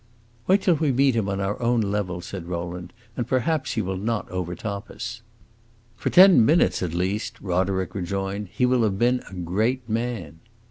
"Wait 0.47 0.63
till 0.63 0.73
we 0.73 0.91
meet 0.91 1.15
him 1.15 1.29
on 1.29 1.39
our 1.39 1.61
own 1.61 1.79
level," 1.79 2.21
said 2.21 2.47
Rowland, 2.47 2.91
"and 3.15 3.27
perhaps 3.27 3.73
he 3.73 3.83
will 3.83 3.95
not 3.99 4.27
overtop 4.31 4.89
us." 4.89 5.21
"For 5.95 6.09
ten 6.09 6.43
minutes, 6.43 6.81
at 6.81 6.95
least," 6.95 7.39
Roderick 7.39 7.93
rejoined, 7.93 8.47
"he 8.51 8.65
will 8.65 8.81
have 8.81 8.97
been 8.97 9.21
a 9.29 9.35
great 9.35 9.87
man!" 9.87 10.39